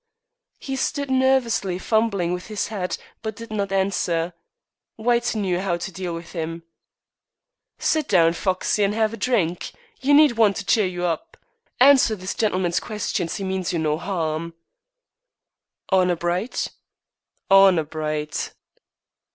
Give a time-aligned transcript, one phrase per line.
[0.57, 4.33] He stood nervously fumbling with his hat, but did not answer.
[4.95, 6.63] White knew how to deal with him.
[7.77, 9.69] "Sit down, Foxey, and have a drink.
[9.99, 11.37] You need one to cheer you up.
[11.79, 13.35] Answer this gentleman's questions.
[13.35, 14.55] He means you no harm."
[15.91, 16.69] "Honor bright?"
[17.51, 18.53] "Honor bright."